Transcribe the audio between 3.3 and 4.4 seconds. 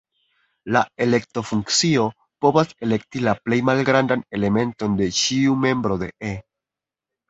plej malgrandan